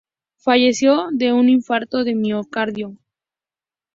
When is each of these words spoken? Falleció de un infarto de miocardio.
Falleció 0.37 1.09
de 1.11 1.31
un 1.31 1.47
infarto 1.47 2.03
de 2.03 2.15
miocardio. 2.15 2.97